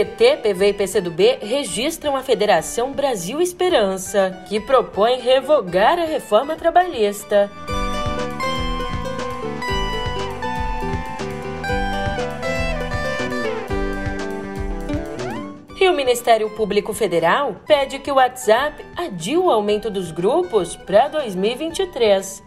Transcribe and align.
PT, 0.00 0.38
PV 0.38 0.68
e 0.68 0.72
PCdoB 0.72 1.38
registram 1.42 2.16
a 2.16 2.22
Federação 2.22 2.90
Brasil 2.90 3.38
Esperança, 3.38 4.42
que 4.48 4.58
propõe 4.58 5.20
revogar 5.20 5.98
a 5.98 6.06
reforma 6.06 6.56
trabalhista. 6.56 7.50
E 15.78 15.86
o 15.86 15.92
Ministério 15.92 16.48
Público 16.48 16.94
Federal 16.94 17.56
pede 17.66 17.98
que 17.98 18.10
o 18.10 18.14
WhatsApp 18.14 18.82
adie 18.96 19.36
o 19.36 19.50
aumento 19.50 19.90
dos 19.90 20.10
grupos 20.10 20.76
para 20.76 21.08
2023. 21.08 22.42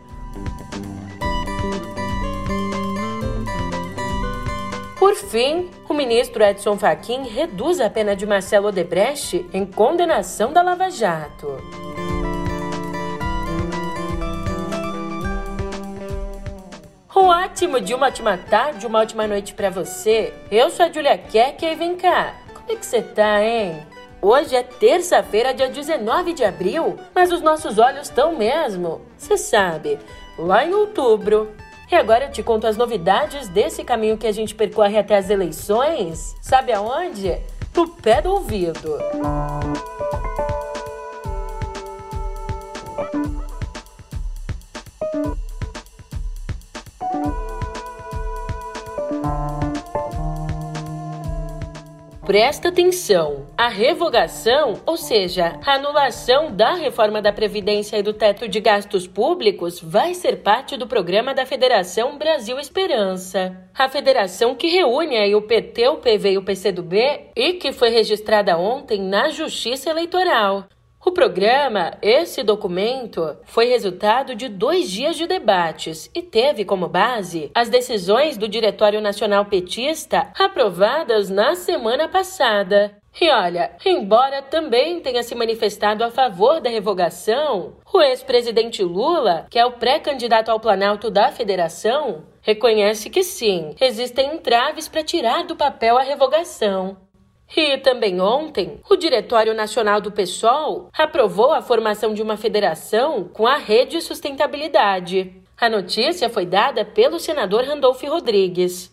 Por 5.04 5.16
fim, 5.16 5.70
o 5.90 5.94
ministro 5.94 6.42
Edson 6.42 6.78
Fachin 6.78 7.24
reduz 7.24 7.82
a 7.82 7.90
pena 7.90 8.16
de 8.16 8.26
Marcelo 8.26 8.70
Odebrecht 8.70 9.46
em 9.54 9.66
condenação 9.66 10.54
da 10.54 10.62
Lava 10.62 10.90
Jato. 10.90 11.58
Um 17.14 17.26
ótimo 17.28 17.82
dia, 17.82 17.98
uma 17.98 18.08
ótima 18.08 18.38
tarde, 18.38 18.88
uma 18.88 19.02
ótima 19.02 19.28
noite 19.28 19.54
para 19.54 19.70
você. 19.70 20.34
Eu 20.50 20.70
sou 20.70 20.86
a 20.86 20.90
Julia 20.90 21.18
Keck 21.18 21.66
e 21.66 21.76
vem 21.76 21.98
cá. 21.98 22.36
Como 22.54 22.72
é 22.72 22.76
que 22.78 22.86
você 22.86 23.02
tá, 23.02 23.44
hein? 23.44 23.86
Hoje 24.22 24.56
é 24.56 24.64
terça-feira, 24.64 25.54
dia 25.54 25.68
19 25.68 26.32
de 26.32 26.46
abril, 26.46 26.98
mas 27.14 27.30
os 27.30 27.42
nossos 27.42 27.78
olhos 27.78 28.04
estão 28.04 28.38
mesmo, 28.38 29.02
você 29.18 29.38
sabe, 29.38 30.00
lá 30.40 30.64
em 30.64 30.74
outubro. 30.74 31.54
E 31.94 31.96
agora 31.96 32.26
eu 32.26 32.32
te 32.32 32.42
conto 32.42 32.66
as 32.66 32.76
novidades 32.76 33.48
desse 33.50 33.84
caminho 33.84 34.18
que 34.18 34.26
a 34.26 34.32
gente 34.32 34.56
percorre 34.56 34.98
até 34.98 35.16
as 35.16 35.30
eleições. 35.30 36.36
Sabe 36.42 36.72
aonde? 36.74 37.38
No 37.76 37.88
pé 37.88 38.20
do 38.20 38.32
ouvido. 38.32 38.98
Presta 52.34 52.70
atenção! 52.70 53.46
A 53.56 53.68
revogação, 53.68 54.82
ou 54.88 54.98
seja, 54.98 55.60
a 55.64 55.76
anulação 55.76 56.52
da 56.52 56.74
reforma 56.74 57.22
da 57.22 57.32
Previdência 57.32 57.96
e 57.96 58.02
do 58.02 58.12
teto 58.12 58.48
de 58.48 58.60
gastos 58.60 59.06
públicos, 59.06 59.80
vai 59.80 60.16
ser 60.16 60.38
parte 60.38 60.76
do 60.76 60.88
programa 60.88 61.36
da 61.36 61.46
Federação 61.46 62.18
Brasil 62.18 62.60
Esperança. 62.60 63.56
A 63.78 63.88
federação 63.88 64.56
que 64.56 64.66
reúne 64.66 65.16
aí 65.16 65.36
o 65.36 65.44
PT, 65.44 65.88
o 65.90 65.98
PV 65.98 66.32
e 66.32 66.38
o 66.40 66.44
PCdoB 66.44 66.98
e 67.36 67.54
que 67.54 67.72
foi 67.72 67.90
registrada 67.90 68.58
ontem 68.58 69.00
na 69.00 69.30
Justiça 69.30 69.92
Eleitoral. 69.92 70.68
O 71.06 71.12
programa, 71.12 71.98
esse 72.02 72.44
documento, 72.44 73.36
foi 73.44 73.66
resultado 73.66 74.34
de 74.34 74.48
dois 74.48 74.90
dias 74.90 75.18
de 75.18 75.28
debates 75.28 76.10
e 76.16 76.22
teve 76.22 76.64
como 76.64 76.88
base 76.88 77.52
as 77.54 77.68
decisões 77.68 78.38
do 78.38 78.48
Diretório 78.48 79.02
Nacional 79.02 79.44
Petista 79.46 80.32
aprovadas 80.40 81.30
na 81.30 81.56
semana 81.56 82.08
passada. 82.08 82.96
E 83.20 83.30
olha, 83.30 83.76
embora 83.86 84.42
também 84.42 85.02
tenha 85.02 85.22
se 85.24 85.36
manifestado 85.36 86.06
a 86.06 86.10
favor 86.10 86.62
da 86.62 86.70
revogação, 86.70 87.74
o 87.94 88.02
ex-presidente 88.02 88.82
Lula, 88.82 89.46
que 89.50 89.60
é 89.60 89.66
o 89.66 89.74
pré-candidato 89.74 90.50
ao 90.50 90.60
Planalto 90.60 91.12
da 91.12 91.32
Federação, 91.32 92.24
reconhece 92.42 93.10
que 93.10 93.24
sim, 93.24 93.76
existem 93.80 94.36
entraves 94.36 94.88
para 94.88 95.04
tirar 95.04 95.44
do 95.44 95.56
papel 95.56 95.98
a 95.98 96.02
revogação. 96.02 96.98
E 97.56 97.78
também 97.78 98.20
ontem, 98.20 98.80
o 98.90 98.96
Diretório 98.96 99.54
Nacional 99.54 100.02
do 100.02 100.12
PSOL 100.12 100.90
aprovou 100.98 101.52
a 101.52 101.62
formação 101.62 102.14
de 102.14 102.22
uma 102.22 102.36
federação 102.36 103.26
com 103.32 103.46
a 103.46 103.58
Rede 103.58 104.02
Sustentabilidade. 104.02 105.44
A 105.60 105.70
notícia 105.70 106.30
foi 106.30 106.46
dada 106.46 106.84
pelo 106.84 107.20
senador 107.20 107.64
Randolph 107.64 108.02
Rodrigues. 108.04 108.93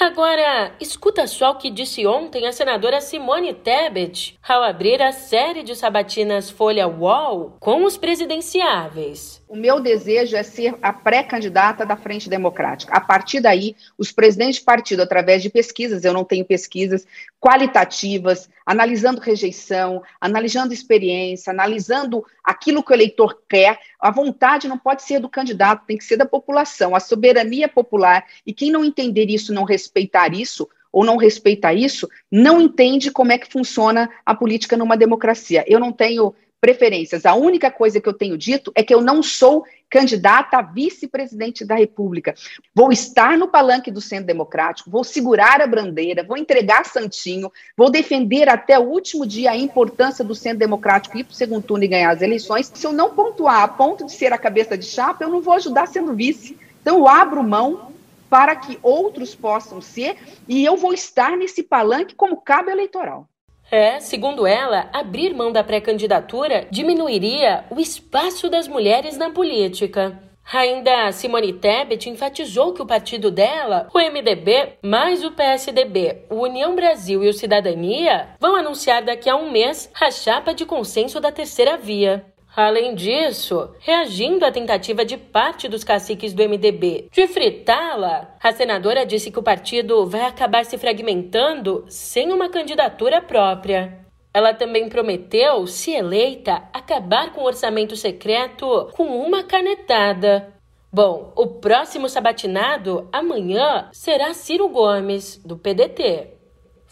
Agora, 0.00 0.72
escuta 0.80 1.26
só 1.26 1.50
o 1.50 1.56
que 1.56 1.70
disse 1.70 2.06
ontem 2.06 2.46
a 2.46 2.52
senadora 2.52 2.98
Simone 2.98 3.52
Tebet 3.52 4.38
ao 4.42 4.62
abrir 4.62 5.02
a 5.02 5.12
série 5.12 5.62
de 5.62 5.76
sabatinas 5.76 6.48
Folha 6.48 6.88
UOL 6.88 7.58
com 7.60 7.84
os 7.84 7.98
presidenciáveis. 7.98 9.42
O 9.46 9.54
meu 9.54 9.80
desejo 9.80 10.34
é 10.34 10.42
ser 10.42 10.74
a 10.80 10.94
pré-candidata 10.94 11.84
da 11.84 11.94
Frente 11.94 12.30
Democrática. 12.30 12.96
A 12.96 13.00
partir 13.02 13.38
daí, 13.40 13.76
os 13.98 14.10
presidentes 14.10 14.56
de 14.56 14.64
partido, 14.64 15.02
através 15.02 15.42
de 15.42 15.50
pesquisas, 15.50 16.06
eu 16.06 16.14
não 16.14 16.24
tenho 16.24 16.44
pesquisas 16.44 17.06
qualitativas, 17.38 18.48
analisando 18.64 19.20
rejeição, 19.20 20.02
analisando 20.18 20.72
experiência, 20.72 21.50
analisando 21.50 22.24
aquilo 22.42 22.82
que 22.82 22.92
o 22.92 22.94
eleitor 22.94 23.42
quer, 23.46 23.78
a 24.02 24.10
vontade 24.10 24.66
não 24.66 24.76
pode 24.76 25.04
ser 25.04 25.20
do 25.20 25.28
candidato, 25.28 25.86
tem 25.86 25.96
que 25.96 26.04
ser 26.04 26.16
da 26.16 26.26
população, 26.26 26.96
a 26.96 27.00
soberania 27.00 27.68
popular. 27.68 28.26
E 28.44 28.52
quem 28.52 28.72
não 28.72 28.84
entender 28.84 29.30
isso, 29.30 29.54
não 29.54 29.62
respeitar 29.62 30.34
isso, 30.34 30.68
ou 30.90 31.04
não 31.04 31.16
respeita 31.16 31.72
isso, 31.72 32.08
não 32.30 32.60
entende 32.60 33.12
como 33.12 33.30
é 33.30 33.38
que 33.38 33.50
funciona 33.50 34.10
a 34.26 34.34
política 34.34 34.76
numa 34.76 34.96
democracia. 34.96 35.64
Eu 35.68 35.78
não 35.78 35.92
tenho 35.92 36.34
preferências. 36.62 37.26
A 37.26 37.34
única 37.34 37.72
coisa 37.72 38.00
que 38.00 38.08
eu 38.08 38.12
tenho 38.12 38.38
dito 38.38 38.70
é 38.76 38.84
que 38.84 38.94
eu 38.94 39.00
não 39.00 39.20
sou 39.20 39.64
candidata 39.90 40.58
a 40.58 40.62
vice-presidente 40.62 41.64
da 41.64 41.74
República. 41.74 42.36
Vou 42.72 42.92
estar 42.92 43.36
no 43.36 43.48
palanque 43.48 43.90
do 43.90 44.00
Centro 44.00 44.28
Democrático, 44.28 44.88
vou 44.88 45.02
segurar 45.02 45.60
a 45.60 45.66
bandeira, 45.66 46.22
vou 46.22 46.36
entregar 46.36 46.86
santinho, 46.86 47.50
vou 47.76 47.90
defender 47.90 48.48
até 48.48 48.78
o 48.78 48.84
último 48.84 49.26
dia 49.26 49.50
a 49.50 49.56
importância 49.56 50.24
do 50.24 50.36
Centro 50.36 50.60
Democrático 50.60 51.18
ir 51.18 51.24
para 51.24 51.32
o 51.32 51.36
segundo 51.36 51.64
turno 51.64 51.82
e 51.82 51.88
ganhar 51.88 52.12
as 52.12 52.22
eleições. 52.22 52.70
Se 52.72 52.86
eu 52.86 52.92
não 52.92 53.10
pontuar 53.10 53.64
a 53.64 53.68
ponto 53.68 54.06
de 54.06 54.12
ser 54.12 54.32
a 54.32 54.38
cabeça 54.38 54.78
de 54.78 54.86
chapa, 54.86 55.24
eu 55.24 55.30
não 55.30 55.42
vou 55.42 55.54
ajudar 55.54 55.88
sendo 55.88 56.14
vice. 56.14 56.56
Então, 56.80 56.98
eu 56.98 57.08
abro 57.08 57.42
mão 57.42 57.92
para 58.30 58.54
que 58.54 58.78
outros 58.82 59.34
possam 59.34 59.80
ser, 59.80 60.16
e 60.48 60.64
eu 60.64 60.76
vou 60.76 60.94
estar 60.94 61.36
nesse 61.36 61.62
palanque 61.62 62.14
como 62.14 62.40
cabo 62.40 62.70
eleitoral. 62.70 63.28
É, 63.72 64.00
segundo 64.00 64.46
ela, 64.46 64.90
abrir 64.92 65.32
mão 65.32 65.50
da 65.50 65.64
pré-candidatura 65.64 66.66
diminuiria 66.70 67.64
o 67.70 67.80
espaço 67.80 68.50
das 68.50 68.68
mulheres 68.68 69.16
na 69.16 69.30
política. 69.30 70.22
Ainda 70.52 71.10
Simone 71.10 71.54
Tebet 71.54 72.10
enfatizou 72.10 72.74
que 72.74 72.82
o 72.82 72.86
partido 72.86 73.30
dela, 73.30 73.88
o 73.94 73.98
MDB, 73.98 74.74
mais 74.82 75.24
o 75.24 75.30
PSDB, 75.30 76.26
o 76.28 76.42
União 76.42 76.74
Brasil 76.74 77.24
e 77.24 77.30
o 77.30 77.32
Cidadania, 77.32 78.28
vão 78.38 78.56
anunciar 78.56 79.02
daqui 79.02 79.30
a 79.30 79.36
um 79.36 79.50
mês 79.50 79.90
a 79.98 80.10
chapa 80.10 80.52
de 80.52 80.66
consenso 80.66 81.18
da 81.18 81.32
terceira 81.32 81.78
via. 81.78 82.26
Além 82.54 82.94
disso, 82.94 83.70
reagindo 83.80 84.44
à 84.44 84.52
tentativa 84.52 85.06
de 85.06 85.16
parte 85.16 85.68
dos 85.68 85.82
caciques 85.82 86.34
do 86.34 86.46
MDB 86.46 87.08
de 87.10 87.26
fritá-la, 87.26 88.36
a 88.42 88.52
senadora 88.52 89.06
disse 89.06 89.30
que 89.30 89.38
o 89.38 89.42
partido 89.42 90.06
vai 90.06 90.26
acabar 90.26 90.64
se 90.66 90.76
fragmentando 90.76 91.84
sem 91.88 92.30
uma 92.30 92.50
candidatura 92.50 93.22
própria. 93.22 94.00
Ela 94.34 94.52
também 94.52 94.88
prometeu, 94.88 95.66
se 95.66 95.92
eleita, 95.92 96.62
acabar 96.72 97.32
com 97.32 97.40
o 97.40 97.46
orçamento 97.46 97.96
secreto 97.96 98.90
com 98.94 99.04
uma 99.04 99.42
canetada. 99.42 100.52
Bom, 100.92 101.32
o 101.34 101.46
próximo 101.46 102.06
sabatinado 102.06 103.08
amanhã 103.10 103.88
será 103.92 104.34
Ciro 104.34 104.68
Gomes, 104.68 105.38
do 105.42 105.56
PDT. 105.56 106.41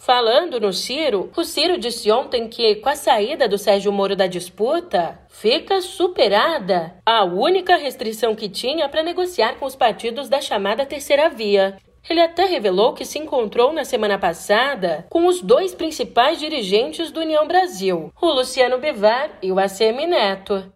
Falando 0.00 0.58
no 0.58 0.72
Ciro, 0.72 1.30
o 1.36 1.44
Ciro 1.44 1.76
disse 1.76 2.10
ontem 2.10 2.48
que, 2.48 2.76
com 2.76 2.88
a 2.88 2.96
saída 2.96 3.46
do 3.46 3.58
Sérgio 3.58 3.92
Moro 3.92 4.16
da 4.16 4.26
disputa, 4.26 5.20
fica 5.28 5.82
superada 5.82 6.94
a 7.04 7.22
única 7.22 7.76
restrição 7.76 8.34
que 8.34 8.48
tinha 8.48 8.88
para 8.88 9.02
negociar 9.02 9.56
com 9.56 9.66
os 9.66 9.76
partidos 9.76 10.26
da 10.26 10.40
chamada 10.40 10.86
Terceira 10.86 11.28
Via. 11.28 11.76
Ele 12.08 12.18
até 12.18 12.46
revelou 12.46 12.94
que 12.94 13.04
se 13.04 13.18
encontrou 13.18 13.74
na 13.74 13.84
semana 13.84 14.18
passada 14.18 15.04
com 15.10 15.26
os 15.26 15.42
dois 15.42 15.74
principais 15.74 16.38
dirigentes 16.38 17.10
do 17.10 17.20
União 17.20 17.46
Brasil, 17.46 18.10
o 18.22 18.26
Luciano 18.32 18.78
Bivar 18.78 19.28
e 19.42 19.52
o 19.52 19.58
ACM 19.58 20.06
Neto. 20.06 20.72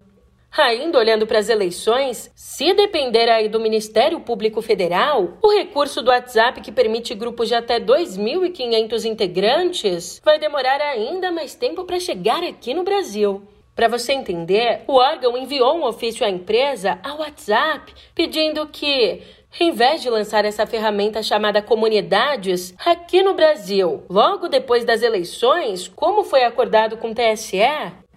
Ainda 0.56 1.00
olhando 1.00 1.26
para 1.26 1.40
as 1.40 1.48
eleições, 1.48 2.30
se 2.36 2.72
depender 2.74 3.28
aí 3.28 3.48
do 3.48 3.58
Ministério 3.58 4.20
Público 4.20 4.62
Federal, 4.62 5.36
o 5.42 5.52
recurso 5.52 6.00
do 6.00 6.12
WhatsApp 6.12 6.60
que 6.60 6.70
permite 6.70 7.12
grupos 7.12 7.48
de 7.48 7.56
até 7.56 7.80
2.500 7.80 9.04
integrantes 9.04 10.22
vai 10.24 10.38
demorar 10.38 10.80
ainda 10.80 11.32
mais 11.32 11.56
tempo 11.56 11.82
para 11.82 11.98
chegar 11.98 12.44
aqui 12.44 12.72
no 12.72 12.84
Brasil. 12.84 13.42
Para 13.74 13.88
você 13.88 14.12
entender, 14.12 14.82
o 14.86 14.94
órgão 14.94 15.36
enviou 15.36 15.76
um 15.76 15.84
ofício 15.84 16.24
à 16.24 16.30
empresa, 16.30 17.00
ao 17.02 17.18
WhatsApp, 17.18 17.92
pedindo 18.14 18.68
que, 18.68 19.22
em 19.58 19.72
vez 19.72 20.02
de 20.02 20.08
lançar 20.08 20.44
essa 20.44 20.64
ferramenta 20.64 21.20
chamada 21.20 21.60
Comunidades 21.60 22.72
aqui 22.86 23.24
no 23.24 23.34
Brasil, 23.34 24.04
logo 24.08 24.46
depois 24.46 24.84
das 24.84 25.02
eleições, 25.02 25.88
como 25.88 26.22
foi 26.22 26.44
acordado 26.44 26.96
com 26.96 27.10
o 27.10 27.14
TSE, 27.14 27.58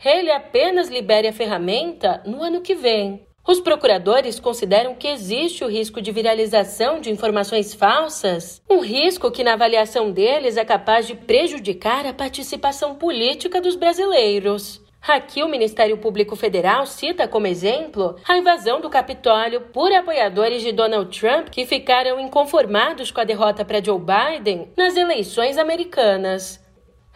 ele 0.04 0.32
apenas 0.32 0.90
libere 0.90 1.28
a 1.28 1.34
ferramenta 1.34 2.22
no 2.26 2.42
ano 2.42 2.62
que 2.62 2.76
vem. 2.76 3.28
Os 3.48 3.62
procuradores 3.62 4.42
consideram 4.42 4.94
que 4.94 5.08
existe 5.08 5.64
o 5.64 5.70
risco 5.70 6.02
de 6.02 6.12
viralização 6.12 7.00
de 7.00 7.10
informações 7.10 7.74
falsas, 7.74 8.62
um 8.70 8.82
risco 8.82 9.32
que, 9.32 9.42
na 9.42 9.54
avaliação 9.54 10.12
deles, 10.12 10.58
é 10.58 10.66
capaz 10.66 11.08
de 11.08 11.16
prejudicar 11.16 12.06
a 12.06 12.14
participação 12.14 12.96
política 12.96 13.62
dos 13.62 13.78
brasileiros. 13.78 14.86
Aqui, 15.02 15.42
o 15.42 15.48
Ministério 15.48 15.98
Público 15.98 16.36
Federal 16.36 16.86
cita 16.86 17.26
como 17.26 17.48
exemplo 17.48 18.18
a 18.28 18.38
invasão 18.38 18.82
do 18.82 18.90
Capitólio 18.90 19.62
por 19.72 19.94
apoiadores 19.94 20.62
de 20.62 20.74
Donald 20.74 21.18
Trump 21.18 21.48
que 21.48 21.66
ficaram 21.66 22.20
inconformados 22.20 23.12
com 23.12 23.22
a 23.22 23.24
derrota 23.24 23.64
para 23.64 23.82
Joe 23.82 23.98
Biden 23.98 24.74
nas 24.76 24.98
eleições 24.98 25.58
americanas. 25.58 26.60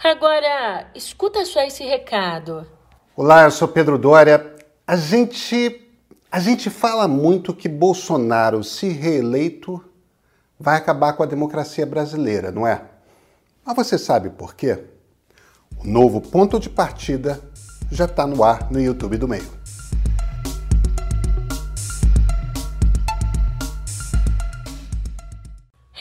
Agora, 0.04 0.88
escuta 0.96 1.46
só 1.46 1.62
esse 1.62 1.84
recado. 1.84 2.66
Olá, 3.16 3.44
eu 3.44 3.52
sou 3.52 3.68
Pedro 3.68 4.00
Dória. 4.00 4.56
A 4.88 4.96
gente 4.96 5.88
a 6.32 6.40
gente 6.40 6.72
fala 6.72 7.08
muito 7.08 7.54
que 7.54 7.70
Bolsonaro, 7.70 8.64
se 8.64 8.90
reeleito, 8.90 9.84
vai 10.60 10.78
acabar 10.78 11.14
com 11.14 11.22
a 11.22 11.28
democracia 11.28 11.86
brasileira, 11.86 12.52
não 12.52 12.66
é? 12.66 12.82
Mas 13.64 13.76
você 13.76 13.96
sabe 13.96 14.32
por 14.32 14.56
quê? 14.56 14.86
O 15.78 15.86
novo 15.86 16.20
ponto 16.20 16.60
de 16.60 16.70
partida 16.70 17.40
já 17.92 18.06
está 18.06 18.26
no 18.26 18.44
ar 18.44 18.72
no 18.72 18.82
YouTube 18.82 19.18
do 19.18 19.28
Meio. 19.28 19.61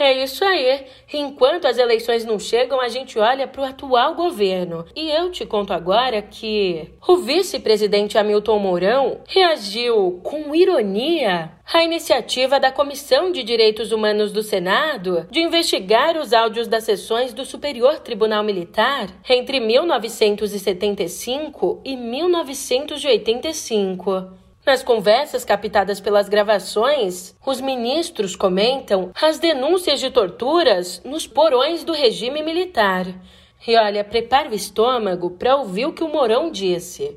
É 0.00 0.25
isso 0.25 0.43
aí. 0.43 0.87
Enquanto 1.12 1.67
as 1.67 1.76
eleições 1.76 2.25
não 2.25 2.38
chegam, 2.38 2.81
a 2.81 2.88
gente 2.88 3.19
olha 3.19 3.47
para 3.47 3.61
o 3.61 3.64
atual 3.64 4.14
governo. 4.14 4.87
E 4.97 5.11
eu 5.11 5.31
te 5.31 5.44
conto 5.44 5.75
agora 5.75 6.23
que 6.23 6.88
o 7.06 7.19
vice-presidente 7.19 8.17
Hamilton 8.17 8.58
Mourão 8.58 9.20
reagiu 9.29 10.19
com 10.23 10.55
ironia 10.55 11.52
à 11.70 11.85
iniciativa 11.85 12.58
da 12.58 12.73
Comissão 12.73 13.31
de 13.31 13.43
Direitos 13.43 13.93
Humanos 13.93 14.32
do 14.32 14.43
Senado 14.43 15.26
de 15.31 15.41
investigar 15.41 16.17
os 16.17 16.32
áudios 16.32 16.67
das 16.67 16.85
sessões 16.85 17.35
do 17.35 17.44
Superior 17.44 17.99
Tribunal 17.99 18.43
Militar 18.43 19.08
entre 19.29 19.61
1975 19.61 21.82
e 21.85 21.94
1985. 21.94 24.39
Nas 24.64 24.82
conversas 24.82 25.42
captadas 25.42 26.00
pelas 26.00 26.28
gravações, 26.28 27.34
os 27.44 27.60
ministros 27.60 28.36
comentam 28.36 29.10
as 29.20 29.38
denúncias 29.38 29.98
de 29.98 30.10
torturas 30.10 31.00
nos 31.04 31.26
porões 31.26 31.82
do 31.82 31.92
regime 31.92 32.42
militar. 32.42 33.06
E 33.66 33.76
olha, 33.76 34.04
prepare 34.04 34.50
o 34.50 34.54
estômago 34.54 35.30
para 35.30 35.56
ouvir 35.56 35.86
o 35.86 35.92
que 35.92 36.04
o 36.04 36.08
Mourão 36.08 36.50
disse. 36.50 37.16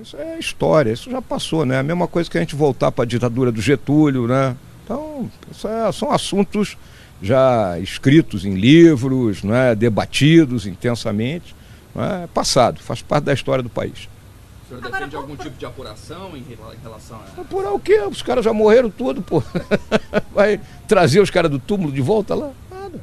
Isso 0.00 0.16
é 0.16 0.38
história, 0.38 0.92
isso 0.92 1.10
já 1.10 1.20
passou, 1.20 1.64
né? 1.64 1.78
A 1.78 1.82
mesma 1.82 2.06
coisa 2.06 2.30
que 2.30 2.36
a 2.36 2.40
gente 2.40 2.54
voltar 2.54 2.92
para 2.92 3.04
a 3.04 3.08
ditadura 3.08 3.50
do 3.50 3.60
Getúlio, 3.60 4.26
né? 4.26 4.54
Então, 4.84 5.30
é, 5.64 5.92
são 5.92 6.12
assuntos 6.12 6.76
já 7.22 7.78
escritos 7.80 8.44
em 8.44 8.54
livros, 8.54 9.42
né? 9.42 9.74
debatidos 9.74 10.66
intensamente. 10.66 11.54
Né? 11.94 12.28
Passado, 12.32 12.80
faz 12.80 13.02
parte 13.02 13.24
da 13.24 13.32
história 13.32 13.62
do 13.62 13.68
país 13.68 14.08
senhor 14.70 14.86
Agora, 14.86 15.00
defende 15.00 15.16
algum 15.16 15.36
tipo 15.36 15.56
de 15.56 15.66
apuração 15.66 16.36
em 16.36 16.44
relação 16.82 17.18
a. 17.18 17.40
Apurar 17.40 17.72
o 17.72 17.80
quê? 17.80 18.00
Os 18.02 18.22
caras 18.22 18.44
já 18.44 18.52
morreram 18.52 18.90
tudo, 18.90 19.20
pô. 19.20 19.42
Vai 20.32 20.60
trazer 20.86 21.20
os 21.20 21.30
caras 21.30 21.50
do 21.50 21.58
túmulo 21.58 21.92
de 21.92 22.00
volta 22.00 22.34
lá? 22.34 22.52
Nada. 22.70 23.00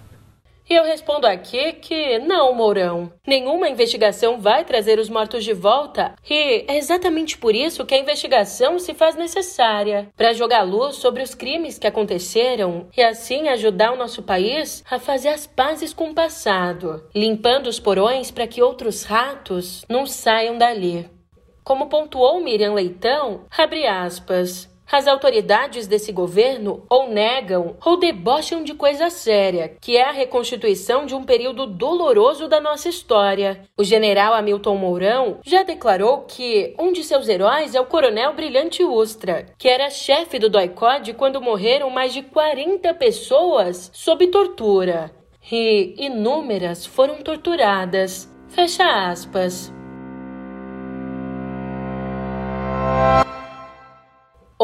E 0.70 0.74
eu 0.74 0.84
respondo 0.84 1.26
aqui 1.26 1.74
que 1.74 2.20
não, 2.20 2.54
Mourão. 2.54 3.12
Nenhuma 3.26 3.70
investigação 3.70 4.40
vai 4.40 4.66
trazer 4.66 5.00
os 5.00 5.10
mortos 5.10 5.46
de 5.46 5.54
volta. 5.54 6.14
E 6.30 6.66
é 6.68 6.78
exatamente 6.78 7.38
por 7.38 7.56
isso 7.56 7.86
que 7.86 7.96
a 7.96 8.00
investigação 8.00 8.78
se 8.78 8.94
faz 8.94 9.16
necessária 9.16 10.10
para 10.16 10.34
jogar 10.34 10.64
luz 10.64 10.98
sobre 10.98 11.24
os 11.24 11.34
crimes 11.34 11.78
que 11.78 11.88
aconteceram 11.88 12.88
e 12.98 13.02
assim 13.02 13.48
ajudar 13.48 13.94
o 13.94 13.98
nosso 13.98 14.22
país 14.22 14.84
a 14.90 15.00
fazer 15.00 15.30
as 15.30 15.48
pazes 15.48 15.94
com 15.94 16.10
o 16.10 16.14
passado, 16.14 17.02
limpando 17.16 17.68
os 17.68 17.80
porões 17.80 18.30
para 18.30 18.48
que 18.48 18.62
outros 18.62 19.04
ratos 19.04 19.86
não 19.90 20.06
saiam 20.06 20.58
dali. 20.58 21.17
Como 21.68 21.88
pontuou 21.88 22.40
Miriam 22.40 22.74
Leitão, 22.74 23.42
abre 23.58 23.86
aspas. 23.86 24.74
As 24.90 25.06
autoridades 25.06 25.86
desse 25.86 26.14
governo 26.14 26.86
ou 26.90 27.10
negam 27.10 27.76
ou 27.86 28.00
debocham 28.00 28.64
de 28.64 28.74
coisa 28.74 29.10
séria, 29.10 29.76
que 29.82 29.98
é 29.98 30.08
a 30.08 30.14
reconstituição 30.14 31.06
de 31.06 31.14
um 31.14 31.26
período 31.26 31.66
doloroso 31.68 32.48
da 32.48 32.62
nossa 32.62 32.88
história. 32.88 33.64
O 33.78 33.84
general 33.84 34.34
Hamilton 34.34 34.78
Mourão 34.78 35.40
já 35.46 35.64
declarou 35.64 36.22
que 36.22 36.74
um 36.80 36.94
de 36.94 37.04
seus 37.04 37.28
heróis 37.28 37.76
é 37.76 37.82
o 37.82 37.86
coronel 37.86 38.34
Brilhante 38.34 38.86
Ustra, 38.86 39.48
que 39.58 39.68
era 39.68 39.90
chefe 39.90 40.40
do 40.40 40.50
DOICOD 40.50 41.16
quando 41.16 41.42
morreram 41.42 41.90
mais 41.90 42.14
de 42.14 42.22
40 42.22 42.94
pessoas 42.94 43.92
sob 43.94 44.26
tortura. 44.28 45.12
E 45.52 45.96
inúmeras 45.98 46.86
foram 46.86 47.18
torturadas. 47.18 48.34
Fecha 48.48 49.10
aspas. 49.10 49.76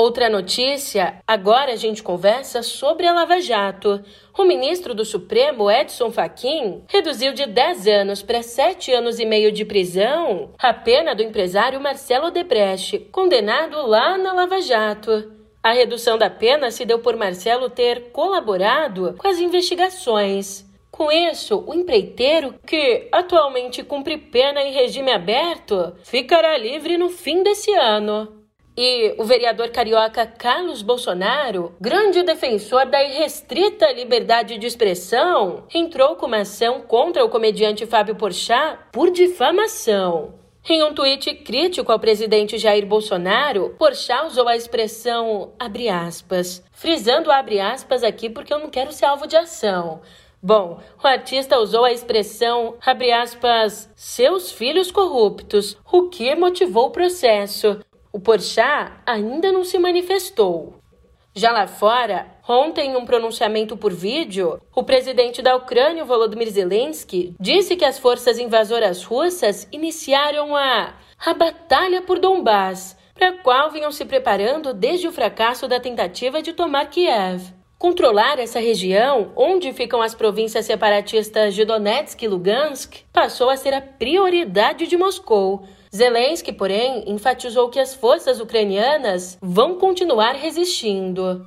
Outra 0.05 0.29
notícia, 0.29 1.21
agora 1.25 1.71
a 1.71 1.75
gente 1.77 2.03
conversa 2.03 2.61
sobre 2.61 3.07
a 3.07 3.13
Lava 3.13 3.39
Jato. 3.39 4.03
O 4.37 4.43
ministro 4.43 4.93
do 4.93 5.05
Supremo, 5.05 5.71
Edson 5.71 6.11
Fachin, 6.11 6.83
reduziu 6.89 7.31
de 7.31 7.45
10 7.45 7.87
anos 7.87 8.21
para 8.21 8.43
7 8.43 8.91
anos 8.91 9.17
e 9.17 9.23
meio 9.23 9.49
de 9.49 9.63
prisão 9.63 10.51
a 10.59 10.73
pena 10.73 11.15
do 11.15 11.23
empresário 11.23 11.79
Marcelo 11.79 12.31
Debrecht, 12.31 12.99
condenado 13.13 13.87
lá 13.87 14.17
na 14.17 14.33
Lava 14.33 14.59
Jato. 14.59 15.31
A 15.63 15.71
redução 15.71 16.17
da 16.17 16.29
pena 16.29 16.69
se 16.69 16.83
deu 16.83 16.99
por 16.99 17.15
Marcelo 17.15 17.69
ter 17.69 18.11
colaborado 18.11 19.15
com 19.17 19.29
as 19.29 19.39
investigações. 19.39 20.65
Com 20.91 21.09
isso, 21.09 21.63
o 21.65 21.73
empreiteiro, 21.73 22.55
que 22.67 23.07
atualmente 23.09 23.81
cumpre 23.81 24.17
pena 24.17 24.61
em 24.61 24.73
regime 24.73 25.13
aberto, 25.13 25.95
ficará 26.03 26.57
livre 26.57 26.97
no 26.97 27.07
fim 27.07 27.41
desse 27.41 27.73
ano. 27.73 28.42
E 28.75 29.13
o 29.19 29.23
vereador 29.23 29.69
carioca 29.69 30.25
Carlos 30.25 30.81
Bolsonaro, 30.81 31.75
grande 31.79 32.23
defensor 32.23 32.87
da 32.87 33.03
irrestrita 33.03 33.91
liberdade 33.91 34.57
de 34.57 34.65
expressão, 34.65 35.65
entrou 35.71 36.15
com 36.15 36.25
uma 36.25 36.39
ação 36.39 36.81
contra 36.81 37.23
o 37.23 37.29
comediante 37.29 37.85
Fábio 37.85 38.15
Porchat 38.15 38.79
por 38.91 39.11
difamação. 39.11 40.33
Em 40.67 40.81
um 40.81 40.91
tweet 40.91 41.35
crítico 41.35 41.91
ao 41.91 41.99
presidente 41.99 42.57
Jair 42.57 42.87
Bolsonaro, 42.87 43.75
Porchat 43.77 44.25
usou 44.25 44.47
a 44.47 44.55
expressão 44.55 45.53
abre 45.59 45.87
aspas, 45.87 46.63
frisando 46.71 47.29
abre 47.29 47.59
aspas 47.59 48.03
aqui 48.03 48.27
porque 48.27 48.51
eu 48.51 48.59
não 48.59 48.71
quero 48.71 48.91
ser 48.91 49.05
alvo 49.05 49.27
de 49.27 49.37
ação. 49.37 50.01
Bom, 50.41 50.79
o 51.01 51.07
artista 51.07 51.59
usou 51.59 51.85
a 51.85 51.91
expressão, 51.91 52.75
abre 52.83 53.11
aspas, 53.11 53.87
seus 53.95 54.51
filhos 54.51 54.89
corruptos, 54.89 55.77
o 55.91 56.09
que 56.09 56.33
motivou 56.33 56.87
o 56.87 56.91
processo. 56.91 57.79
O 58.15 58.19
Porchat 58.19 58.91
ainda 59.07 59.51
não 59.51 59.63
se 59.63 59.79
manifestou. 59.79 60.75
Já 61.33 61.51
lá 61.51 61.65
fora, 61.65 62.27
ontem, 62.47 62.91
em 62.91 62.95
um 62.95 63.05
pronunciamento 63.05 63.75
por 63.75 63.91
vídeo, 63.91 64.61
o 64.75 64.83
presidente 64.83 65.41
da 65.41 65.55
Ucrânia, 65.55 66.05
Volodymyr 66.05 66.47
Zelensky, 66.51 67.33
disse 67.39 67.75
que 67.75 67.83
as 67.83 67.97
forças 67.97 68.37
invasoras 68.37 69.03
russas 69.03 69.67
iniciaram 69.71 70.55
a, 70.55 70.93
a 71.25 71.33
Batalha 71.33 72.03
por 72.03 72.19
Donbass, 72.19 72.95
para 73.15 73.29
a 73.29 73.37
qual 73.39 73.71
vinham 73.71 73.91
se 73.91 74.05
preparando 74.05 74.75
desde 74.75 75.07
o 75.07 75.11
fracasso 75.11 75.67
da 75.67 75.79
tentativa 75.79 76.39
de 76.39 76.53
tomar 76.53 76.85
Kiev. 76.91 77.51
Controlar 77.79 78.37
essa 78.37 78.59
região, 78.59 79.31
onde 79.35 79.73
ficam 79.73 80.03
as 80.03 80.13
províncias 80.13 80.67
separatistas 80.67 81.55
de 81.55 81.65
Donetsk 81.65 82.21
e 82.21 82.27
Lugansk, 82.27 82.93
passou 83.11 83.49
a 83.49 83.57
ser 83.57 83.73
a 83.73 83.81
prioridade 83.81 84.85
de 84.85 84.95
Moscou, 84.95 85.65
Zelensky, 85.95 86.51
porém, 86.51 87.03
enfatizou 87.05 87.69
que 87.69 87.79
as 87.79 87.93
forças 87.93 88.39
ucranianas 88.39 89.37
vão 89.39 89.75
continuar 89.75 90.33
resistindo. 90.33 91.43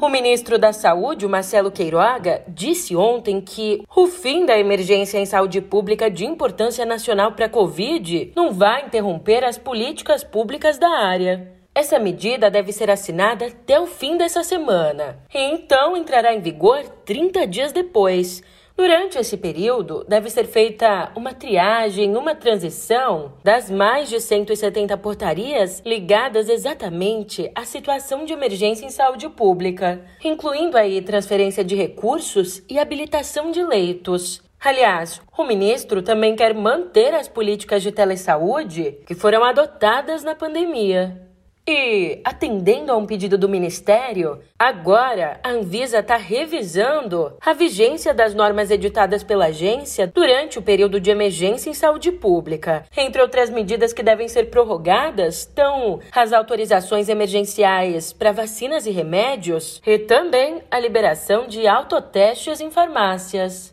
O 0.00 0.08
ministro 0.08 0.58
da 0.58 0.72
Saúde, 0.72 1.28
Marcelo 1.28 1.70
Queiroga, 1.70 2.42
disse 2.48 2.96
ontem 2.96 3.38
que 3.38 3.82
o 3.94 4.06
fim 4.06 4.46
da 4.46 4.58
emergência 4.58 5.18
em 5.18 5.26
saúde 5.26 5.60
pública 5.60 6.10
de 6.10 6.24
importância 6.24 6.86
nacional 6.86 7.32
para 7.32 7.44
a 7.44 7.50
Covid 7.50 8.32
não 8.34 8.52
vai 8.52 8.86
interromper 8.86 9.44
as 9.44 9.58
políticas 9.58 10.24
públicas 10.24 10.78
da 10.78 10.88
área. 10.88 11.61
Essa 11.74 11.98
medida 11.98 12.50
deve 12.50 12.70
ser 12.70 12.90
assinada 12.90 13.46
até 13.46 13.80
o 13.80 13.86
fim 13.86 14.18
dessa 14.18 14.44
semana 14.44 15.18
e 15.34 15.38
então 15.38 15.96
entrará 15.96 16.34
em 16.34 16.40
vigor 16.40 16.82
30 17.04 17.46
dias 17.46 17.72
depois. 17.72 18.42
Durante 18.76 19.18
esse 19.18 19.36
período, 19.38 20.04
deve 20.06 20.28
ser 20.28 20.44
feita 20.44 21.10
uma 21.16 21.32
triagem, 21.32 22.14
uma 22.16 22.34
transição 22.34 23.34
das 23.42 23.70
mais 23.70 24.10
de 24.10 24.20
170 24.20 24.96
portarias 24.98 25.82
ligadas 25.84 26.48
exatamente 26.48 27.50
à 27.54 27.64
situação 27.64 28.24
de 28.24 28.34
emergência 28.34 28.84
em 28.84 28.90
saúde 28.90 29.28
pública, 29.30 30.04
incluindo 30.22 30.76
aí 30.76 31.00
transferência 31.00 31.64
de 31.64 31.74
recursos 31.74 32.62
e 32.68 32.78
habilitação 32.78 33.50
de 33.50 33.62
leitos. 33.62 34.42
Aliás, 34.60 35.20
o 35.36 35.44
ministro 35.44 36.02
também 36.02 36.36
quer 36.36 36.54
manter 36.54 37.14
as 37.14 37.28
políticas 37.28 37.82
de 37.82 37.92
telesaúde 37.92 38.98
que 39.06 39.14
foram 39.14 39.42
adotadas 39.42 40.22
na 40.22 40.34
pandemia. 40.34 41.31
E, 41.66 42.20
atendendo 42.24 42.90
a 42.90 42.96
um 42.96 43.06
pedido 43.06 43.38
do 43.38 43.48
Ministério, 43.48 44.40
agora 44.58 45.38
a 45.44 45.50
Anvisa 45.50 46.00
está 46.00 46.16
revisando 46.16 47.36
a 47.40 47.52
vigência 47.52 48.12
das 48.12 48.34
normas 48.34 48.68
editadas 48.68 49.22
pela 49.22 49.46
agência 49.46 50.08
durante 50.08 50.58
o 50.58 50.62
período 50.62 51.00
de 51.00 51.10
emergência 51.10 51.70
em 51.70 51.74
saúde 51.74 52.10
pública. 52.10 52.84
Entre 52.96 53.22
outras 53.22 53.48
medidas 53.48 53.92
que 53.92 54.02
devem 54.02 54.26
ser 54.26 54.50
prorrogadas 54.50 55.38
estão 55.38 56.00
as 56.10 56.32
autorizações 56.32 57.08
emergenciais 57.08 58.12
para 58.12 58.32
vacinas 58.32 58.84
e 58.84 58.90
remédios 58.90 59.80
e 59.86 60.00
também 60.00 60.62
a 60.68 60.80
liberação 60.80 61.46
de 61.46 61.68
autotestes 61.68 62.60
em 62.60 62.72
farmácias. 62.72 63.71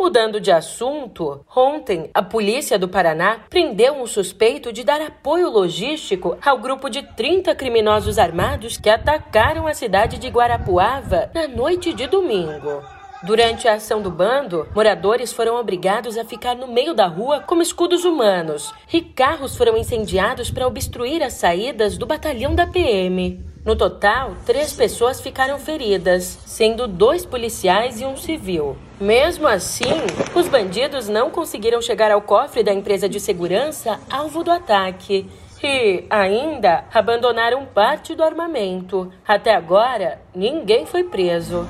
Mudando 0.00 0.40
de 0.40 0.50
assunto, 0.50 1.44
ontem 1.54 2.08
a 2.14 2.22
polícia 2.22 2.78
do 2.78 2.88
Paraná 2.88 3.40
prendeu 3.50 3.92
um 3.92 4.06
suspeito 4.06 4.72
de 4.72 4.82
dar 4.82 4.98
apoio 4.98 5.50
logístico 5.50 6.38
ao 6.42 6.56
grupo 6.56 6.88
de 6.88 7.02
30 7.02 7.54
criminosos 7.54 8.18
armados 8.18 8.78
que 8.78 8.88
atacaram 8.88 9.66
a 9.66 9.74
cidade 9.74 10.16
de 10.16 10.28
Guarapuava 10.28 11.30
na 11.34 11.46
noite 11.46 11.92
de 11.92 12.06
domingo. 12.06 12.82
Durante 13.22 13.68
a 13.68 13.74
ação 13.74 14.00
do 14.00 14.10
bando, 14.10 14.66
moradores 14.74 15.34
foram 15.34 15.56
obrigados 15.56 16.16
a 16.16 16.24
ficar 16.24 16.56
no 16.56 16.66
meio 16.66 16.94
da 16.94 17.06
rua 17.06 17.40
como 17.40 17.60
escudos 17.60 18.02
humanos 18.02 18.72
e 18.90 19.02
carros 19.02 19.54
foram 19.54 19.76
incendiados 19.76 20.50
para 20.50 20.66
obstruir 20.66 21.22
as 21.22 21.34
saídas 21.34 21.98
do 21.98 22.06
batalhão 22.06 22.54
da 22.54 22.66
PM. 22.66 23.49
No 23.62 23.76
total, 23.76 24.36
três 24.46 24.72
pessoas 24.72 25.20
ficaram 25.20 25.58
feridas, 25.58 26.38
sendo 26.46 26.88
dois 26.88 27.26
policiais 27.26 28.00
e 28.00 28.06
um 28.06 28.16
civil. 28.16 28.74
Mesmo 28.98 29.46
assim, 29.46 30.00
os 30.34 30.48
bandidos 30.48 31.10
não 31.10 31.30
conseguiram 31.30 31.82
chegar 31.82 32.10
ao 32.10 32.22
cofre 32.22 32.62
da 32.62 32.72
empresa 32.72 33.06
de 33.06 33.20
segurança 33.20 34.00
alvo 34.10 34.42
do 34.42 34.50
ataque. 34.50 35.28
E 35.62 36.06
ainda 36.08 36.86
abandonaram 36.92 37.66
parte 37.66 38.14
do 38.14 38.24
armamento. 38.24 39.12
Até 39.28 39.54
agora, 39.54 40.22
ninguém 40.34 40.86
foi 40.86 41.04
preso. 41.04 41.68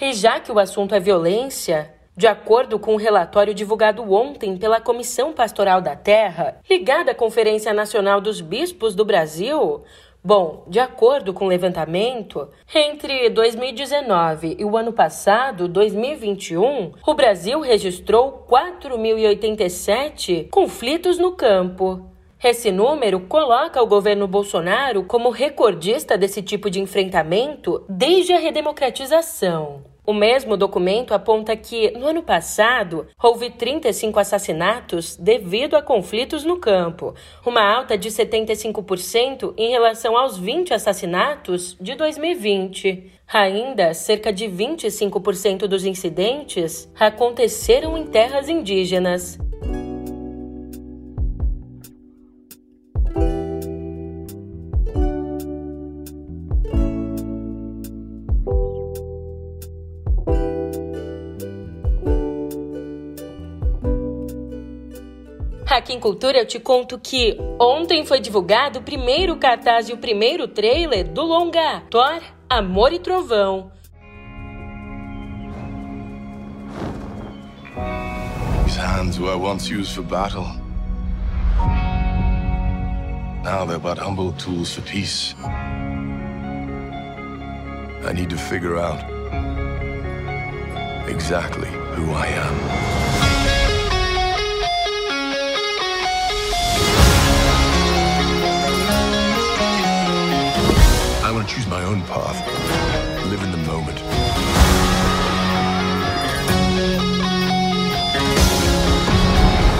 E 0.00 0.12
já 0.12 0.38
que 0.38 0.52
o 0.52 0.60
assunto 0.60 0.94
é 0.94 1.00
violência, 1.00 1.92
de 2.16 2.26
acordo 2.26 2.78
com 2.78 2.94
um 2.94 2.96
relatório 2.96 3.52
divulgado 3.52 4.10
ontem 4.12 4.56
pela 4.56 4.80
Comissão 4.80 5.32
Pastoral 5.34 5.82
da 5.82 5.94
Terra, 5.94 6.60
ligada 6.68 7.10
à 7.10 7.14
Conferência 7.14 7.74
Nacional 7.74 8.20
dos 8.20 8.40
Bispos 8.40 8.94
do 8.94 9.04
Brasil, 9.04 9.84
Bom, 10.24 10.64
de 10.66 10.80
acordo 10.80 11.32
com 11.32 11.44
o 11.44 11.48
levantamento, 11.48 12.48
entre 12.74 13.30
2019 13.30 14.56
e 14.58 14.64
o 14.64 14.76
ano 14.76 14.92
passado, 14.92 15.68
2021, 15.68 16.94
o 17.06 17.14
Brasil 17.14 17.60
registrou 17.60 18.44
4.087 18.50 20.48
conflitos 20.50 21.16
no 21.16 21.30
campo. 21.36 22.10
Esse 22.42 22.72
número 22.72 23.20
coloca 23.20 23.80
o 23.80 23.86
governo 23.86 24.26
Bolsonaro 24.26 25.04
como 25.04 25.30
recordista 25.30 26.18
desse 26.18 26.42
tipo 26.42 26.68
de 26.68 26.80
enfrentamento 26.80 27.84
desde 27.88 28.32
a 28.32 28.38
redemocratização. 28.40 29.84
O 30.06 30.14
mesmo 30.14 30.56
documento 30.56 31.12
aponta 31.12 31.56
que, 31.56 31.90
no 31.90 32.06
ano 32.06 32.22
passado, 32.22 33.08
houve 33.20 33.50
35 33.50 34.20
assassinatos 34.20 35.16
devido 35.16 35.74
a 35.74 35.82
conflitos 35.82 36.44
no 36.44 36.58
campo, 36.58 37.12
uma 37.44 37.60
alta 37.60 37.98
de 37.98 38.08
75% 38.08 39.52
em 39.56 39.70
relação 39.70 40.16
aos 40.16 40.38
20 40.38 40.72
assassinatos 40.72 41.76
de 41.80 41.96
2020. 41.96 43.10
Ainda, 43.26 43.92
cerca 43.94 44.32
de 44.32 44.46
25% 44.46 45.66
dos 45.66 45.84
incidentes 45.84 46.88
aconteceram 46.98 47.98
em 47.98 48.06
terras 48.06 48.48
indígenas. 48.48 49.36
Aqui 65.86 65.94
em 65.94 66.00
Cultura 66.00 66.38
eu 66.38 66.44
te 66.44 66.58
conto 66.58 66.98
que 66.98 67.38
ontem 67.60 68.04
foi 68.04 68.18
divulgado 68.18 68.80
o 68.80 68.82
primeiro 68.82 69.36
cartaz 69.36 69.88
e 69.88 69.92
o 69.92 69.96
primeiro 69.96 70.48
trailer 70.48 71.06
do 71.06 71.22
longa 71.22 71.80
Thor, 71.88 72.20
Amor 72.50 72.92
e 72.92 72.98
Trovão. 72.98 73.70
These 78.64 78.80
hands 78.80 79.20
were 79.20 79.36
once 79.36 79.72
used 79.72 79.94
for 79.94 80.02
battle. 80.02 80.48
Now 83.44 83.64
they're 83.64 83.78
but 83.78 83.96
humble 83.96 84.32
tools 84.32 84.74
for 84.74 84.82
peace. 84.82 85.36
I 88.04 88.12
need 88.12 88.30
to 88.30 88.36
figure 88.36 88.76
out 88.76 88.98
exactly 91.08 91.68
who 91.94 92.12
I 92.12 92.26
am. 92.26 92.95
To 101.46 101.54
choose 101.54 101.66
my 101.66 101.82
own 101.82 102.02
path. 102.02 102.36
Live 103.30 103.42
in 103.42 103.50
the 103.50 103.58
moment. 103.58 104.02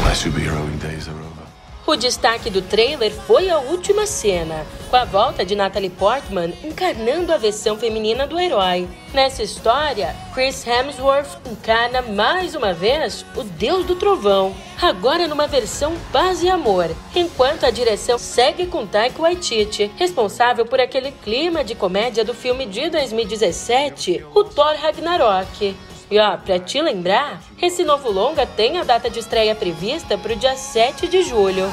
My 0.03 0.13
superheroing 0.13 0.81
days 0.81 1.09
are 1.09 1.19
over. 1.19 1.46
O 1.87 1.95
destaque 1.95 2.51
do 2.51 2.61
trailer 2.61 3.13
foi 3.13 3.49
a 3.49 3.61
última 3.61 4.07
cena, 4.07 4.67
com 4.91 4.97
a 4.97 5.05
volta 5.05 5.45
de 5.45 5.55
Natalie 5.55 5.89
Portman 5.89 6.53
encarnando 6.65 7.33
a 7.33 7.39
versão 7.39 7.79
feminina 7.79 8.27
do 8.27 8.41
herói. 8.41 8.89
Nessa 9.15 9.45
história, 9.45 10.13
Chris 10.35 10.67
Hemsworth 10.67 11.39
encarna 11.49 12.03
mais 12.03 12.57
uma 12.57 12.73
vez 12.73 13.25
o 13.37 13.45
Deus 13.45 13.87
do 13.87 13.95
Trovão, 13.95 14.53
agora 14.83 15.29
numa 15.29 15.47
versão 15.47 15.95
paz 16.13 16.43
e 16.43 16.49
amor, 16.49 16.91
enquanto 17.15 17.65
a 17.65 17.71
direção 17.71 18.19
segue 18.19 18.67
com 18.67 18.85
Taika 18.85 19.23
Waititi, 19.23 19.89
responsável 19.97 20.67
por 20.67 20.81
aquele 20.81 21.13
clima 21.13 21.63
de 21.63 21.77
comédia 21.77 22.25
do 22.25 22.35
filme 22.35 22.67
de 22.67 22.91
2017, 22.91 24.27
o 24.35 24.43
Thor 24.43 24.75
Ragnarok. 24.75 25.77
E 26.09 26.21
ó, 26.21 26.37
pra 26.37 26.61
te 26.61 26.81
lembrar, 26.81 27.43
esse 27.61 27.83
novo 27.83 28.11
longa 28.11 28.47
tem 28.47 28.79
a 28.79 28.85
data 28.85 29.11
de 29.11 29.19
estreia 29.19 29.57
prevista 29.57 30.17
pro 30.17 30.37
dia 30.37 30.55
7 30.55 31.09
de 31.09 31.23
julho. 31.23 31.65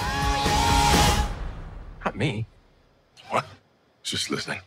Not 2.03 2.17
me. 2.17 2.47
What? 3.29 3.47
Just 4.03 4.31
listening. 4.31 4.61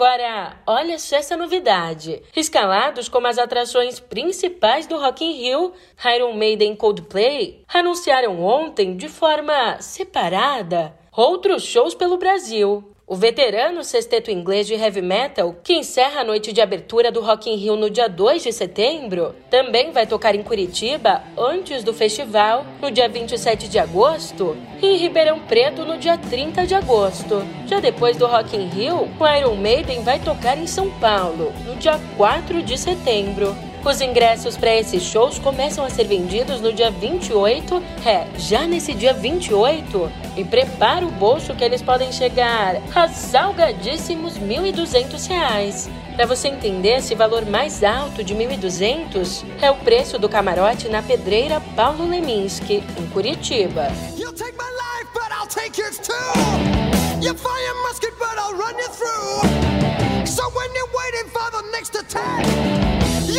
Agora, 0.00 0.56
olha 0.66 0.98
só 0.98 1.16
essa 1.16 1.36
novidade. 1.36 2.22
Escalados 2.34 3.06
como 3.06 3.26
as 3.26 3.36
atrações 3.36 4.00
principais 4.00 4.86
do 4.86 4.98
Rock 4.98 5.22
in 5.22 5.32
Rio, 5.32 5.74
Iron 6.16 6.32
Maiden 6.32 6.72
e 6.72 6.76
Coldplay 6.76 7.62
anunciaram 7.68 8.40
ontem, 8.42 8.96
de 8.96 9.10
forma 9.10 9.76
separada, 9.82 10.96
outros 11.14 11.64
shows 11.64 11.94
pelo 11.94 12.16
Brasil. 12.16 12.90
O 13.10 13.16
veterano 13.16 13.82
sexteto 13.82 14.30
inglês 14.30 14.68
de 14.68 14.74
heavy 14.74 15.02
metal, 15.02 15.56
que 15.64 15.74
encerra 15.74 16.20
a 16.20 16.24
noite 16.24 16.52
de 16.52 16.60
abertura 16.60 17.10
do 17.10 17.20
Rock 17.20 17.50
in 17.50 17.56
Rio 17.56 17.74
no 17.74 17.90
dia 17.90 18.08
2 18.08 18.44
de 18.44 18.52
setembro, 18.52 19.34
também 19.50 19.90
vai 19.90 20.06
tocar 20.06 20.36
em 20.36 20.44
Curitiba 20.44 21.20
antes 21.36 21.82
do 21.82 21.92
festival, 21.92 22.64
no 22.80 22.88
dia 22.88 23.08
27 23.08 23.66
de 23.66 23.80
agosto, 23.80 24.56
e 24.80 24.86
em 24.86 24.96
Ribeirão 24.96 25.40
Preto 25.40 25.84
no 25.84 25.98
dia 25.98 26.16
30 26.16 26.64
de 26.64 26.76
agosto. 26.76 27.42
Já 27.66 27.80
depois 27.80 28.16
do 28.16 28.28
Rock 28.28 28.56
in 28.56 28.68
Rio, 28.68 29.08
o 29.18 29.36
Iron 29.36 29.56
Maiden 29.56 30.04
vai 30.04 30.20
tocar 30.20 30.56
em 30.56 30.68
São 30.68 30.88
Paulo, 31.00 31.52
no 31.66 31.74
dia 31.74 31.98
4 32.16 32.62
de 32.62 32.78
setembro. 32.78 33.69
Os 33.84 34.00
ingressos 34.00 34.58
para 34.58 34.76
esses 34.76 35.02
shows 35.02 35.38
começam 35.38 35.84
a 35.84 35.90
ser 35.90 36.04
vendidos 36.04 36.60
no 36.60 36.70
dia 36.72 36.90
28, 36.90 37.82
é, 38.04 38.26
já 38.36 38.66
nesse 38.66 38.92
dia 38.92 39.14
28. 39.14 40.12
E 40.36 40.44
prepara 40.44 41.06
o 41.06 41.10
bolso 41.10 41.54
que 41.54 41.64
eles 41.64 41.80
podem 41.80 42.12
chegar 42.12 42.76
a 42.94 43.08
salgadíssimos 43.08 44.36
R$ 44.36 44.72
1.200. 44.72 45.88
Para 46.14 46.26
você 46.26 46.48
entender, 46.48 46.98
esse 46.98 47.14
valor 47.14 47.46
mais 47.46 47.82
alto 47.82 48.22
de 48.22 48.34
1.200 48.34 49.44
é 49.62 49.70
o 49.70 49.76
preço 49.76 50.18
do 50.18 50.28
camarote 50.28 50.88
na 50.88 51.02
pedreira 51.02 51.60
Paulo 51.74 52.06
Leminski, 52.06 52.84
em 52.98 53.06
Curitiba. 53.06 53.88
You'll 54.16 54.34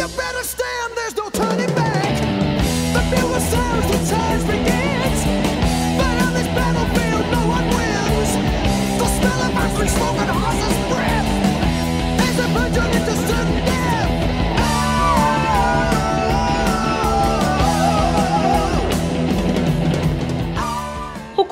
you 0.02 0.08
better 0.18 0.44
stop. 0.44 0.61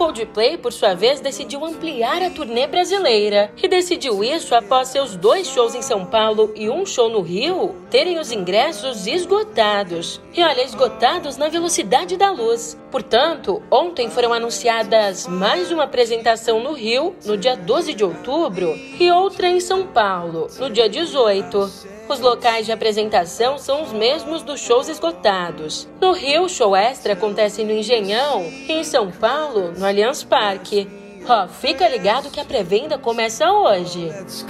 Coldplay, 0.09 0.57
por 0.57 0.73
sua 0.73 0.95
vez, 0.95 1.19
decidiu 1.19 1.63
ampliar 1.63 2.23
a 2.23 2.31
turnê 2.31 2.65
brasileira 2.65 3.51
e 3.61 3.67
decidiu 3.67 4.23
isso 4.23 4.55
após 4.55 4.87
seus 4.87 5.15
dois 5.15 5.47
shows 5.47 5.75
em 5.75 5.83
São 5.83 6.03
Paulo 6.03 6.51
e 6.55 6.67
um 6.67 6.83
show 6.83 7.09
no 7.09 7.21
Rio 7.21 7.75
terem 7.91 8.17
os 8.17 8.31
ingressos 8.31 9.05
esgotados. 9.05 10.19
E 10.33 10.41
olha, 10.41 10.63
esgotados 10.63 11.37
na 11.37 11.47
velocidade 11.47 12.17
da 12.17 12.31
luz. 12.31 12.75
Portanto, 12.89 13.61
ontem 13.69 14.09
foram 14.09 14.33
anunciadas 14.33 15.27
mais 15.27 15.71
uma 15.71 15.83
apresentação 15.83 16.59
no 16.59 16.73
Rio, 16.73 17.15
no 17.23 17.37
dia 17.37 17.55
12 17.55 17.93
de 17.93 18.03
outubro, 18.03 18.75
e 18.99 19.11
outra 19.11 19.47
em 19.47 19.59
São 19.59 19.85
Paulo, 19.85 20.47
no 20.57 20.71
dia 20.71 20.89
18. 20.89 21.99
Os 22.09 22.19
locais 22.19 22.65
de 22.65 22.71
apresentação 22.71 23.59
são 23.59 23.83
os 23.83 23.93
mesmos 23.93 24.41
dos 24.41 24.59
shows 24.59 24.89
esgotados. 24.89 25.87
No 26.01 26.11
Rio, 26.11 26.45
o 26.45 26.49
show 26.49 26.75
extra 26.75 27.13
acontece 27.13 27.63
no 27.63 27.71
Engenhão 27.71 28.41
e 28.43 28.71
em 28.71 28.83
São 28.83 29.11
Paulo, 29.11 29.73
no 29.77 29.85
Allianz 29.99 30.23
Parque. 30.23 30.87
Ó, 31.27 31.47
fica 31.47 31.87
ligado 31.89 32.31
que 32.31 32.39
a 32.39 32.45
pré-venda 32.45 32.97
começa 32.97 33.51
hoje. 33.51 34.05
Let's 34.05 34.45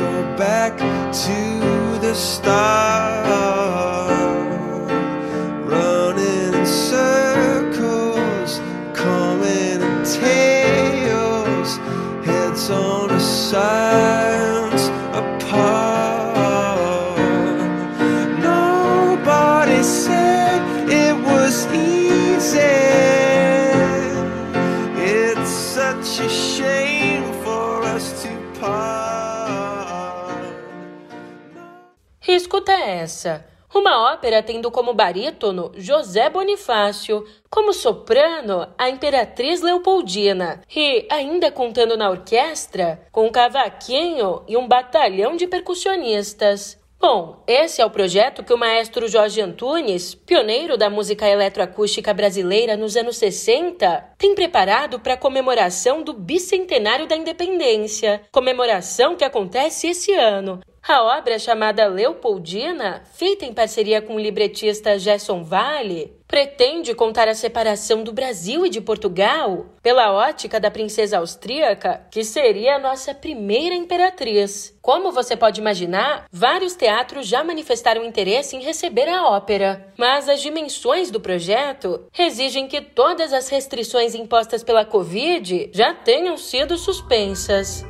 escuta 32.60 32.74
essa. 32.74 33.46
Uma 33.74 34.12
ópera 34.12 34.42
tendo 34.42 34.72
como 34.72 34.94
barítono 34.94 35.72
José 35.78 36.30
Bonifácio, 36.30 37.24
como 37.50 37.72
soprano 37.72 38.68
a 38.78 38.89
Imperatriz 38.89 39.62
Leopoldina 39.62 40.62
e, 40.75 41.06
ainda 41.10 41.51
contando 41.51 41.96
na 41.96 42.10
orquestra, 42.10 43.08
com 43.12 43.28
um 43.28 43.32
cavaquinho 43.32 44.42
e 44.48 44.58
um 44.58 44.68
batalhão 44.68 45.36
de 45.36 45.46
percussionistas. 45.46 46.80
Bom, 47.00 47.44
esse 47.48 47.82
é 47.82 47.86
o 47.86 47.89
projeto 47.89 48.44
que 48.44 48.54
o 48.54 48.58
maestro 48.58 49.08
Jorge 49.08 49.39
Antunes, 49.39 50.13
pioneiro 50.13 50.75
da 50.75 50.89
música 50.89 51.25
eletroacústica 51.30 52.13
brasileira 52.13 52.75
nos 52.75 52.98
anos 52.98 53.16
60, 53.16 54.16
tem 54.18 54.36
preparado 54.36 55.00
para 55.00 55.13
a 55.13 55.18
comemoração 55.18 56.01
do 56.04 56.12
bicentenário 56.12 57.08
da 57.08 57.16
independência, 57.16 58.22
comemoração 58.34 59.16
que 59.16 59.24
acontece 59.24 59.88
esse 59.88 60.13
ano. 60.13 60.60
A 60.88 61.03
obra 61.03 61.38
chamada 61.38 61.86
Leopoldina, 61.88 63.03
feita 63.13 63.45
em 63.45 63.53
parceria 63.53 64.01
com 64.01 64.15
o 64.15 64.19
libretista 64.19 64.98
Gerson 64.98 65.43
Vale, 65.43 66.17
pretende 66.27 66.93
contar 66.93 67.27
a 67.27 67.34
separação 67.34 68.04
do 68.04 68.13
Brasil 68.13 68.65
e 68.65 68.69
de 68.69 68.80
Portugal 68.80 69.65
pela 69.82 70.13
ótica 70.13 70.60
da 70.60 70.69
princesa 70.69 71.17
austríaca, 71.17 72.06
que 72.12 72.23
seria 72.23 72.75
a 72.75 72.80
nossa 72.80 73.13
primeira 73.13 73.75
imperatriz. 73.75 74.77
Como 74.82 75.12
você 75.12 75.36
pode 75.36 75.60
imaginar, 75.60 76.27
vários 76.32 76.75
teatros 76.75 77.27
já 77.27 77.43
manifestaram 77.43 78.06
interesse 78.06 78.56
em 78.56 78.62
receber 78.62 79.10
a 79.10 79.27
ópera, 79.27 79.91
mas 79.97 80.30
as 80.30 80.41
dimensões 80.41 81.10
do 81.10 81.19
projeto 81.19 82.06
exigem 82.17 82.67
que 82.67 82.80
todas 82.80 83.34
as 83.34 83.49
restrições 83.49 84.13
impostas 84.13 84.63
pela 84.63 84.86
Covid 84.86 85.71
já 85.73 85.93
tenham 85.93 86.38
sido 86.38 86.77
suspensas. 86.77 87.84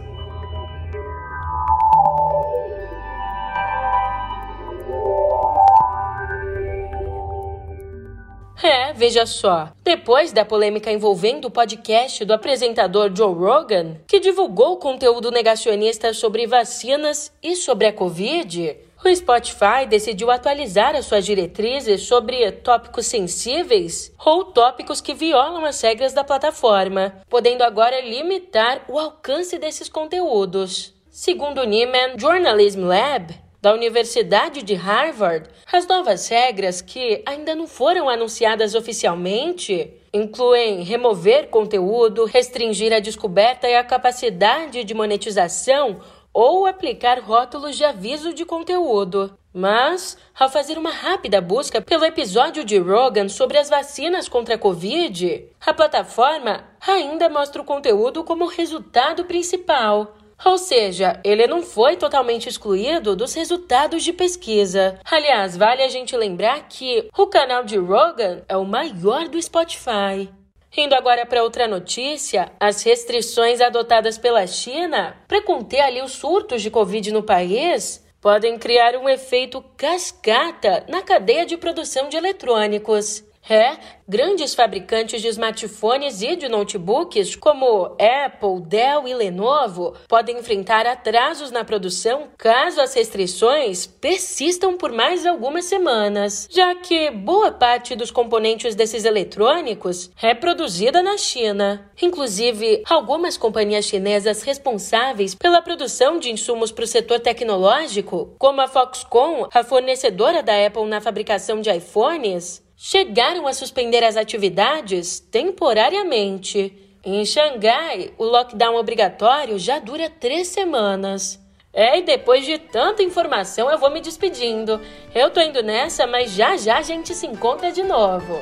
Veja 8.99 9.25
só. 9.25 9.71
Depois 9.81 10.33
da 10.33 10.43
polêmica 10.43 10.91
envolvendo 10.91 11.45
o 11.45 11.51
podcast 11.51 12.25
do 12.25 12.33
apresentador 12.33 13.09
Joe 13.15 13.33
Rogan, 13.33 13.95
que 14.05 14.19
divulgou 14.19 14.75
conteúdo 14.75 15.31
negacionista 15.31 16.13
sobre 16.13 16.45
vacinas 16.45 17.31
e 17.41 17.55
sobre 17.55 17.88
a 17.88 17.93
Covid, 17.93 18.75
o 19.03 19.15
Spotify 19.15 19.85
decidiu 19.88 20.29
atualizar 20.29 20.97
as 20.97 21.05
suas 21.05 21.25
diretrizes 21.25 22.01
sobre 22.01 22.51
tópicos 22.51 23.05
sensíveis 23.05 24.13
ou 24.23 24.43
tópicos 24.43 24.99
que 24.99 25.13
violam 25.13 25.63
as 25.63 25.79
regras 25.79 26.12
da 26.12 26.25
plataforma, 26.25 27.21
podendo 27.29 27.63
agora 27.63 28.01
limitar 28.01 28.83
o 28.89 28.99
alcance 28.99 29.57
desses 29.57 29.88
conteúdos. 29.88 30.93
Segundo 31.09 31.62
o 31.62 31.63
Nieman 31.63 32.17
Journalism 32.17 32.83
Lab, 32.83 33.33
da 33.61 33.73
Universidade 33.73 34.61
de 34.63 34.73
Harvard, 34.73 35.49
as 35.71 35.85
novas 35.85 36.27
regras 36.27 36.81
que 36.81 37.21
ainda 37.25 37.55
não 37.55 37.67
foram 37.67 38.07
anunciadas 38.07 38.73
oficialmente 38.75 39.93
incluem 40.13 40.81
remover 40.81 41.49
conteúdo, 41.49 42.25
restringir 42.25 42.93
a 42.93 42.99
descoberta 42.99 43.67
e 43.67 43.75
a 43.75 43.83
capacidade 43.83 44.83
de 44.83 44.93
monetização 44.93 45.99
ou 46.33 46.65
aplicar 46.65 47.19
rótulos 47.19 47.75
de 47.75 47.83
aviso 47.83 48.33
de 48.33 48.45
conteúdo. 48.45 49.37
Mas, 49.51 50.15
ao 50.37 50.47
fazer 50.47 50.77
uma 50.77 50.91
rápida 50.91 51.41
busca 51.41 51.81
pelo 51.81 52.05
episódio 52.05 52.63
de 52.63 52.77
Rogan 52.77 53.27
sobre 53.27 53.57
as 53.57 53.67
vacinas 53.67 54.29
contra 54.29 54.55
a 54.55 54.57
Covid, 54.57 55.47
a 55.65 55.73
plataforma 55.73 56.65
ainda 56.87 57.27
mostra 57.29 57.61
o 57.61 57.65
conteúdo 57.65 58.23
como 58.23 58.45
resultado 58.45 59.25
principal. 59.25 60.15
Ou 60.45 60.58
seja, 60.58 61.19
ele 61.23 61.47
não 61.47 61.62
foi 61.62 61.97
totalmente 61.97 62.47
excluído 62.47 63.15
dos 63.15 63.34
resultados 63.34 64.04
de 64.04 64.13
pesquisa. 64.13 64.99
Aliás, 65.04 65.58
vale 65.58 65.84
a 65.84 65.89
gente 65.89 66.15
lembrar 66.15 66.67
que 66.67 67.10
o 67.17 67.28
canal 67.28 67.63
de 67.63 67.78
Rogan 67.78 68.41
é 68.47 68.56
o 68.56 68.65
maior 68.65 69.28
do 69.28 69.41
Spotify. 69.41 70.30
Indo 70.75 70.93
agora 70.95 71.25
para 71.25 71.43
outra 71.43 71.67
notícia, 71.67 72.52
as 72.60 72.84
restrições 72.84 73.60
adotadas 73.60 74.17
pela 74.17 74.45
China 74.45 75.17
para 75.28 75.41
conter 75.41 75.82
ali 75.82 76.02
os 76.02 76.12
surtos 76.12 76.62
de 76.62 76.69
Covid 76.69 77.12
no 77.12 77.23
país 77.23 78.06
podem 78.21 78.58
criar 78.58 78.95
um 78.95 79.10
efeito 79.10 79.63
cascata 79.75 80.86
na 80.88 81.02
cadeia 81.02 81.45
de 81.45 81.58
produção 81.58 82.08
de 82.08 82.17
eletrônicos. 82.17 83.23
É, 83.49 83.77
grandes 84.07 84.53
fabricantes 84.53 85.23
de 85.23 85.27
smartphones 85.27 86.21
e 86.21 86.35
de 86.35 86.47
notebooks, 86.47 87.35
como 87.35 87.95
Apple, 87.99 88.62
Dell 88.62 89.07
e 89.07 89.13
Lenovo, 89.15 89.95
podem 90.07 90.38
enfrentar 90.38 90.85
atrasos 90.85 91.49
na 91.49 91.63
produção 91.63 92.27
caso 92.38 92.79
as 92.79 92.93
restrições 92.93 93.88
persistam 93.88 94.77
por 94.77 94.91
mais 94.91 95.25
algumas 95.25 95.65
semanas, 95.65 96.47
já 96.51 96.75
que 96.75 97.09
boa 97.09 97.51
parte 97.51 97.95
dos 97.95 98.12
componentes 98.12 98.75
desses 98.75 99.03
eletrônicos 99.03 100.12
é 100.21 100.35
produzida 100.35 101.01
na 101.01 101.17
China. 101.17 101.89
Inclusive, 101.99 102.83
algumas 102.88 103.35
companhias 103.35 103.85
chinesas 103.85 104.43
responsáveis 104.43 105.33
pela 105.33 105.59
produção 105.59 106.19
de 106.19 106.31
insumos 106.31 106.71
para 106.71 106.83
o 106.83 106.88
setor 106.88 107.19
tecnológico, 107.19 108.35
como 108.38 108.62
a 108.62 108.67
Foxconn, 108.67 109.47
a 109.51 109.63
fornecedora 109.63 110.43
da 110.43 110.67
Apple 110.67 110.85
na 110.85 111.01
fabricação 111.01 111.62
de 111.62 111.71
iPhones, 111.71 112.68
chegaram 112.81 113.45
a 113.45 113.51
suspender 113.51 114.05
as 114.05 114.15
atividades 114.15 115.19
temporariamente. 115.19 116.73
Em 117.03 117.25
Xangai, 117.25 118.13
o 118.17 118.23
lockdown 118.23 118.77
obrigatório 118.77 119.59
já 119.59 119.79
dura 119.79 120.09
três 120.09 120.47
semanas. 120.47 121.37
É, 121.73 121.99
e 121.99 122.03
depois 122.03 122.45
de 122.45 122.57
tanta 122.57 123.03
informação, 123.03 123.69
eu 123.69 123.77
vou 123.77 123.91
me 123.91 123.99
despedindo. 123.99 124.79
Eu 125.13 125.29
tô 125.29 125.41
indo 125.41 125.61
nessa, 125.61 126.07
mas 126.07 126.31
já 126.31 126.55
já 126.55 126.77
a 126.77 126.81
gente 126.81 127.13
se 127.13 127.27
encontra 127.27 127.69
de 127.69 127.83
novo. 127.83 128.39